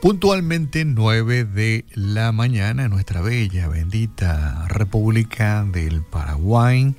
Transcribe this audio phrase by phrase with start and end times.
[0.00, 6.94] Puntualmente 9 de la mañana en nuestra bella, bendita República del Paraguay.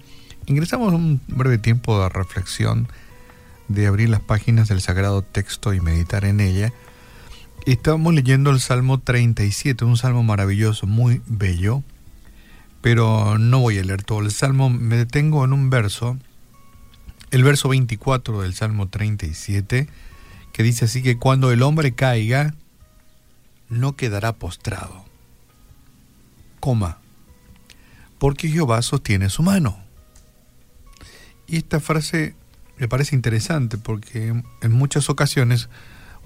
[0.48, 2.90] Ingresamos un breve tiempo de reflexión,
[3.70, 6.74] de abrir las páginas del Sagrado Texto y meditar en ella.
[7.66, 11.84] Estamos leyendo el Salmo 37, un salmo maravilloso, muy bello,
[12.82, 16.18] pero no voy a leer todo el salmo, me detengo en un verso,
[17.32, 19.88] el verso 24 del Salmo 37,
[20.52, 22.56] que dice así que cuando el hombre caiga,
[23.70, 25.06] no quedará postrado.
[26.60, 27.00] Coma,
[28.18, 29.78] porque Jehová sostiene su mano.
[31.48, 32.36] Y esta frase
[32.78, 35.70] me parece interesante porque en muchas ocasiones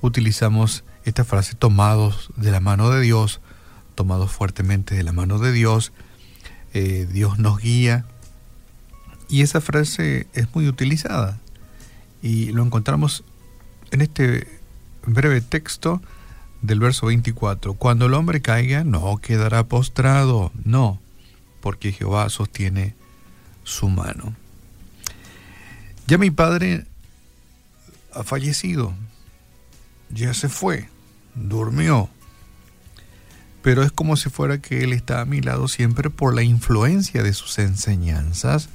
[0.02, 3.42] utilizamos esta frase tomados de la mano de Dios,
[3.96, 5.94] tomados fuertemente de la mano de Dios,
[6.74, 8.06] eh, Dios nos guía.
[9.30, 11.40] Y esa frase es muy utilizada.
[12.22, 13.24] Y lo encontramos
[13.92, 14.48] en este
[15.06, 16.02] breve texto
[16.64, 21.00] del verso 24, cuando el hombre caiga no quedará postrado, no,
[21.62, 22.96] porque Jehová sostiene
[23.64, 24.34] su mano.
[26.08, 26.86] Ya mi padre
[28.14, 28.94] ha fallecido,
[30.10, 30.90] ya se fue,
[31.36, 32.10] durmió,
[33.62, 37.24] pero es como si fuera que él está a mi lado siempre por la influencia
[37.24, 38.70] de sus enseñanzas,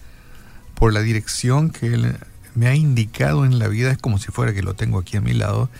[0.75, 2.17] por la dirección que él
[2.55, 5.23] me ha indicado en la vida, es como si fuera que lo tengo aquí a
[5.23, 5.70] mi lado,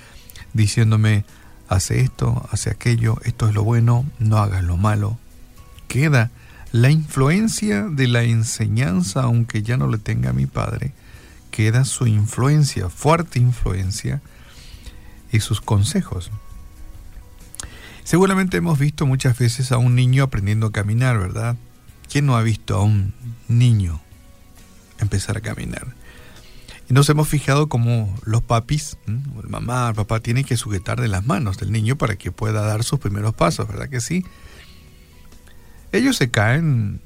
[0.55, 1.25] diciéndome,
[1.69, 5.19] hace esto, hace aquello, esto es lo bueno, no hagas lo malo.
[5.87, 6.31] Queda
[6.73, 10.93] la influencia de la enseñanza, aunque ya no le tenga a mi padre,
[11.51, 14.21] queda su influencia, fuerte influencia,
[15.33, 16.31] y sus consejos.
[18.05, 21.57] Seguramente hemos visto muchas veces a un niño aprendiendo a caminar, ¿verdad?
[22.11, 23.13] ¿Quién no ha visto a un
[23.49, 24.01] niño
[24.99, 25.98] empezar a caminar?
[26.89, 31.09] Y nos hemos fijado como los papis, el mamá, el papá, tienen que sujetar de
[31.09, 34.25] las manos del niño para que pueda dar sus primeros pasos, ¿verdad que sí?
[35.93, 37.01] Ellos se caen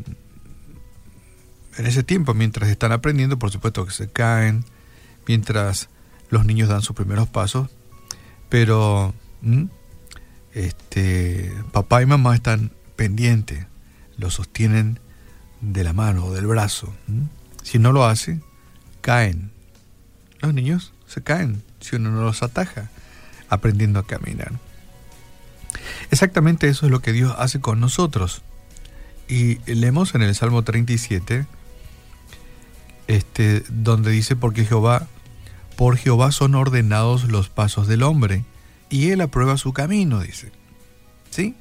[1.78, 4.64] en ese tiempo, mientras están aprendiendo, por supuesto que se caen,
[5.26, 5.88] mientras
[6.30, 7.68] los niños dan sus primeros pasos,
[8.48, 9.14] pero
[10.54, 13.66] este, papá y mamá están pendientes,
[14.16, 15.00] lo sostienen
[15.60, 16.94] de la mano o del brazo.
[17.62, 18.40] Si no lo hace,
[19.00, 19.50] caen
[20.42, 22.90] los niños se caen si uno no los ataja
[23.48, 24.52] aprendiendo a caminar.
[26.10, 28.42] Exactamente eso es lo que Dios hace con nosotros.
[29.28, 31.46] Y leemos en el Salmo 37,
[33.08, 35.06] este, donde dice, porque Jehová,
[35.76, 38.44] por Jehová son ordenados los pasos del hombre,
[38.90, 40.50] y él aprueba su camino, dice.
[41.30, 41.54] ¿Sí?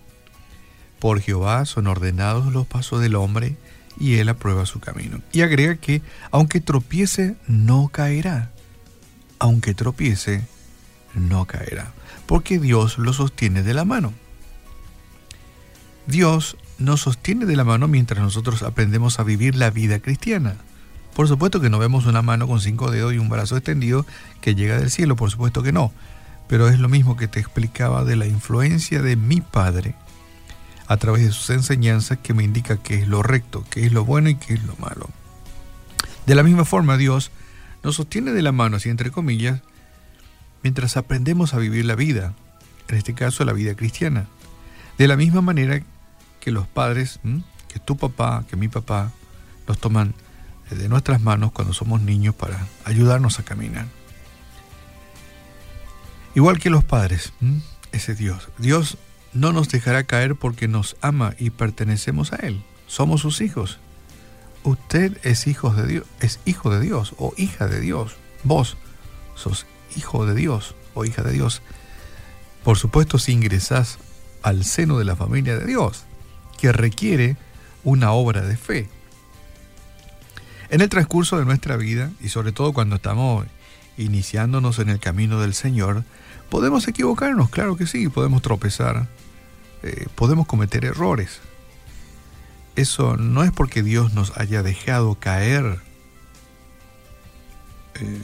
[0.99, 3.57] Por Jehová son ordenados los pasos del hombre,
[3.99, 5.21] y él aprueba su camino.
[5.31, 8.51] Y agrega que, aunque tropiece, no caerá
[9.41, 10.45] aunque tropiece,
[11.15, 11.93] no caerá,
[12.27, 14.13] porque Dios lo sostiene de la mano.
[16.05, 20.57] Dios nos sostiene de la mano mientras nosotros aprendemos a vivir la vida cristiana.
[21.15, 24.05] Por supuesto que no vemos una mano con cinco dedos y un brazo extendido
[24.41, 25.91] que llega del cielo, por supuesto que no.
[26.47, 29.95] Pero es lo mismo que te explicaba de la influencia de mi Padre
[30.85, 34.05] a través de sus enseñanzas que me indica qué es lo recto, qué es lo
[34.05, 35.09] bueno y qué es lo malo.
[36.27, 37.31] De la misma forma, Dios
[37.83, 39.61] nos sostiene de la mano, así entre comillas,
[40.63, 42.33] mientras aprendemos a vivir la vida,
[42.87, 44.27] en este caso la vida cristiana.
[44.97, 45.81] De la misma manera
[46.39, 47.19] que los padres,
[47.67, 49.11] que tu papá, que mi papá,
[49.67, 50.13] nos toman
[50.69, 53.87] de nuestras manos cuando somos niños para ayudarnos a caminar.
[56.35, 57.33] Igual que los padres,
[57.91, 58.49] ese Dios.
[58.57, 58.97] Dios
[59.33, 62.63] no nos dejará caer porque nos ama y pertenecemos a Él.
[62.87, 63.79] Somos sus hijos
[64.63, 68.15] usted es hijo de Dios, es hijo de Dios o hija de Dios.
[68.43, 68.77] Vos
[69.35, 71.61] sos hijo de Dios o hija de Dios.
[72.63, 73.97] Por supuesto, si ingresás
[74.43, 76.05] al seno de la familia de Dios,
[76.59, 77.37] que requiere
[77.83, 78.89] una obra de fe.
[80.69, 83.45] En el transcurso de nuestra vida, y sobre todo cuando estamos
[83.97, 86.03] iniciándonos en el camino del Señor,
[86.49, 89.07] podemos equivocarnos, claro que sí, podemos tropezar,
[89.83, 91.41] eh, podemos cometer errores,
[92.81, 95.79] eso no es porque Dios nos haya dejado caer.
[97.95, 98.21] Eh,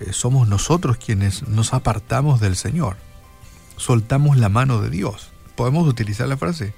[0.00, 2.96] eh, somos nosotros quienes nos apartamos del Señor.
[3.76, 5.32] Soltamos la mano de Dios.
[5.56, 6.74] Podemos utilizar la frase.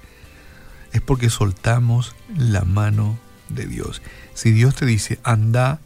[0.93, 3.17] Es porque soltamos la mano
[3.49, 4.01] de Dios.
[4.33, 5.79] Si Dios te dice, anda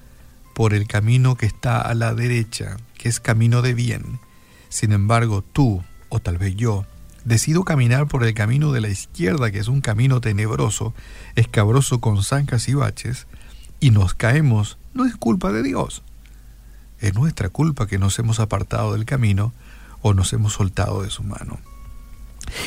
[0.53, 4.19] por el camino que está a la derecha, que es camino de bien,
[4.67, 6.85] sin embargo tú, o tal vez yo,
[7.29, 10.95] decido caminar por el camino de la izquierda, que es un camino tenebroso,
[11.35, 13.27] escabroso con zancas y baches,
[13.79, 16.01] y nos caemos, no es culpa de Dios.
[16.99, 19.53] Es nuestra culpa que nos hemos apartado del camino
[20.01, 21.59] o nos hemos soltado de su mano.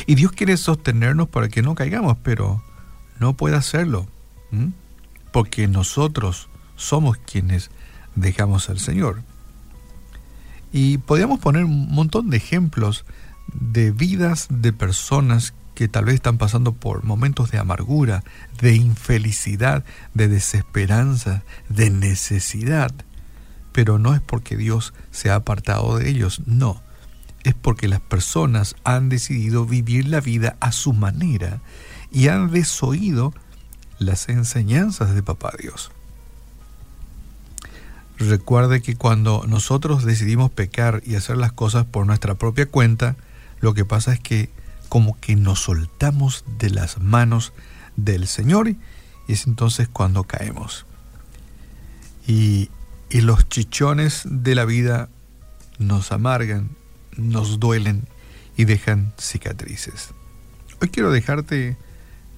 [0.07, 2.63] Y Dios quiere sostenernos para que no caigamos, pero
[3.19, 4.07] no puede hacerlo,
[5.33, 7.69] porque nosotros somos quienes
[8.15, 9.23] dejamos al Señor.
[10.71, 13.03] Y podríamos poner un montón de ejemplos
[13.47, 18.23] de vidas de personas que tal vez están pasando por momentos de amargura,
[18.61, 22.93] de infelicidad, de desesperanza, de necesidad.
[23.71, 26.81] Pero no es porque Dios se ha apartado de ellos, no.
[27.43, 31.59] Es porque las personas han decidido vivir la vida a su manera
[32.11, 33.33] y han desoído
[33.99, 35.91] las enseñanzas de Papá Dios.
[38.19, 43.15] Recuerde que cuando nosotros decidimos pecar y hacer las cosas por nuestra propia cuenta,
[43.63, 44.49] lo que pasa es que
[44.89, 47.53] como que nos soltamos de las manos
[47.95, 48.77] del Señor y
[49.29, 50.85] es entonces cuando caemos.
[52.27, 52.69] Y,
[53.09, 55.07] y los chichones de la vida
[55.79, 56.71] nos amargan,
[57.15, 58.05] nos duelen
[58.57, 60.09] y dejan cicatrices.
[60.81, 61.77] Hoy quiero dejarte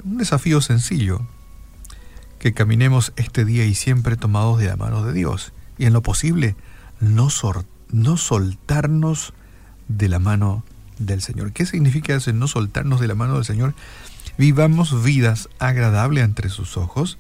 [0.03, 1.27] un desafío sencillo,
[2.37, 6.03] que caminemos este día y siempre tomados de la mano de Dios y en lo
[6.03, 6.55] posible
[6.99, 7.29] no,
[7.89, 9.33] no soltarnos
[9.87, 10.63] de la mano
[10.97, 11.51] del Señor.
[11.51, 13.73] ¿Qué significa eso, no soltarnos de la mano del Señor?
[14.37, 17.17] Vivamos vidas agradables entre sus ojos,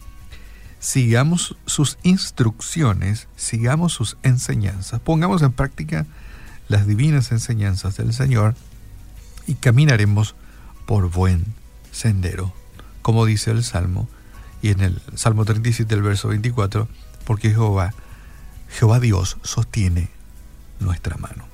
[0.79, 6.05] sigamos sus instrucciones, sigamos sus enseñanzas, pongamos en práctica
[6.67, 8.55] las divinas enseñanzas del Señor
[9.47, 10.35] y caminaremos
[10.85, 11.45] por buen
[11.91, 12.53] sendero,
[13.01, 14.09] como dice el Salmo,
[14.61, 16.87] y en el Salmo 37, el verso 24,
[17.25, 17.93] porque Jehová
[18.69, 20.09] Jehová Dios sostiene
[20.79, 21.45] nuestra mano.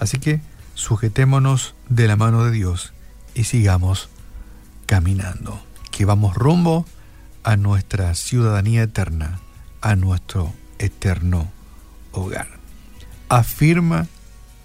[0.00, 0.40] Así que
[0.76, 2.92] sujetémonos de la mano de Dios
[3.34, 4.10] y sigamos
[4.84, 6.84] caminando, que vamos rumbo
[7.42, 9.40] a nuestra ciudadanía eterna,
[9.80, 11.50] a nuestro eterno
[12.12, 12.46] hogar.
[13.28, 14.06] Afirma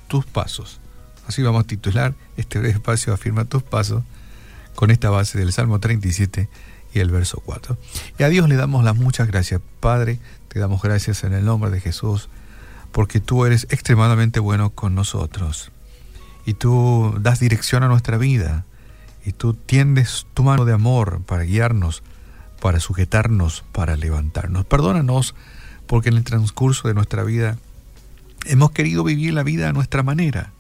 [0.08, 0.80] tus pasos.
[1.28, 4.04] Así vamos a titular este breve espacio, Afirma tus pasos,
[4.75, 6.50] con esta base del Salmo 37
[6.94, 7.78] y el verso 4.
[8.19, 10.19] Y a Dios le damos las muchas gracias, Padre,
[10.50, 12.28] te damos gracias en el nombre de Jesús,
[12.92, 15.72] porque tú eres extremadamente bueno con nosotros.
[16.46, 18.66] Y tú das dirección a nuestra vida.
[19.26, 22.04] Y tú tiendes tu mano de amor para guiarnos,
[22.60, 24.66] para sujetarnos, para levantarnos.
[24.66, 25.36] Perdónanos
[25.88, 27.58] porque en el transcurso de nuestra vida
[28.46, 30.52] hemos querido vivir la vida a nuestra manera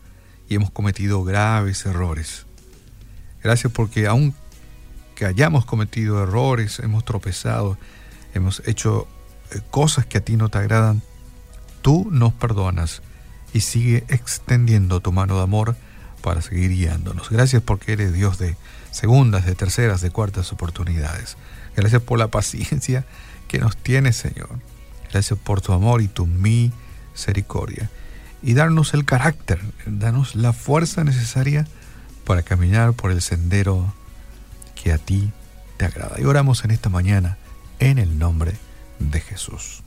[0.47, 2.45] y hemos cometido graves errores.
[3.43, 4.35] Gracias porque aun
[5.15, 7.77] que hayamos cometido errores, hemos tropezado,
[8.33, 9.07] hemos hecho
[9.69, 11.01] cosas que a ti no te agradan,
[11.81, 13.01] tú nos perdonas
[13.53, 15.75] y sigue extendiendo tu mano de amor
[16.21, 17.29] para seguir guiándonos.
[17.29, 18.55] Gracias porque eres Dios de
[18.91, 21.37] segundas, de terceras, de cuartas oportunidades.
[21.75, 23.05] Gracias por la paciencia
[23.47, 24.49] que nos tienes, Señor.
[25.11, 27.89] Gracias por tu amor y tu misericordia.
[28.43, 31.67] Y darnos el carácter, darnos la fuerza necesaria
[32.25, 33.93] para caminar por el sendero
[34.81, 35.31] que a ti
[35.77, 36.19] te agrada.
[36.19, 37.37] Y oramos en esta mañana
[37.79, 38.53] en el nombre
[38.99, 39.83] de Jesús.